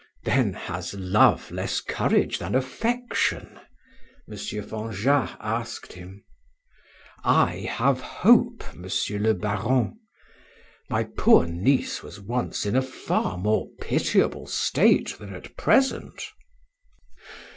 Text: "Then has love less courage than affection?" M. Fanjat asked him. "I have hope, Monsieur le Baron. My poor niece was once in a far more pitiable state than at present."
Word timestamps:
"Then 0.23 0.53
has 0.53 0.95
love 0.95 1.51
less 1.51 1.79
courage 1.79 2.39
than 2.39 2.55
affection?" 2.55 3.59
M. 4.27 4.35
Fanjat 4.35 5.37
asked 5.39 5.93
him. 5.93 6.23
"I 7.23 7.67
have 7.69 8.01
hope, 8.01 8.63
Monsieur 8.73 9.19
le 9.19 9.35
Baron. 9.35 9.99
My 10.89 11.03
poor 11.03 11.45
niece 11.45 12.01
was 12.01 12.19
once 12.19 12.65
in 12.65 12.75
a 12.75 12.81
far 12.81 13.37
more 13.37 13.67
pitiable 13.79 14.47
state 14.47 15.15
than 15.19 15.35
at 15.35 15.55
present." 15.55 16.19